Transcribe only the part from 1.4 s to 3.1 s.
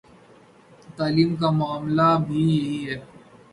معاملہ بھی یہی ہے۔